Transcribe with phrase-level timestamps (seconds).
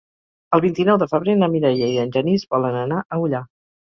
[0.57, 3.45] El vint-i-nou de febrer na Mireia i en Genís volen anar a Ullà.